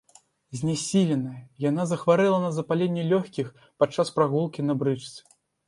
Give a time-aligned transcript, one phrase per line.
[0.61, 5.17] Знясіленая, яна захварэла на запаленне лёгкіх падчас прагулкі на брычцы.